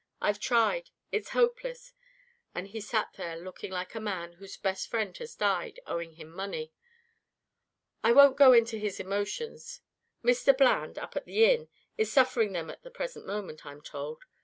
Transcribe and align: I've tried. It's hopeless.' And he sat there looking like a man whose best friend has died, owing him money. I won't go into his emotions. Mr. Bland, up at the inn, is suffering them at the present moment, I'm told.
I've 0.19 0.39
tried. 0.39 0.89
It's 1.11 1.29
hopeless.' 1.29 1.93
And 2.55 2.69
he 2.69 2.81
sat 2.81 3.13
there 3.17 3.37
looking 3.37 3.69
like 3.71 3.93
a 3.93 3.99
man 3.99 4.33
whose 4.33 4.57
best 4.57 4.87
friend 4.89 5.15
has 5.17 5.35
died, 5.35 5.79
owing 5.85 6.13
him 6.13 6.31
money. 6.31 6.73
I 8.03 8.11
won't 8.11 8.35
go 8.35 8.51
into 8.51 8.79
his 8.79 8.99
emotions. 8.99 9.81
Mr. 10.23 10.57
Bland, 10.57 10.97
up 10.97 11.15
at 11.15 11.25
the 11.25 11.43
inn, 11.45 11.69
is 11.99 12.11
suffering 12.11 12.51
them 12.53 12.71
at 12.71 12.81
the 12.81 12.89
present 12.89 13.27
moment, 13.27 13.63
I'm 13.63 13.83
told. 13.83 14.23